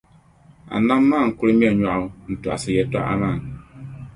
[0.75, 3.37] Anabi maa n-kul ŋme nyɔɣu n-tɔɣisi yɛtɔɣa maa.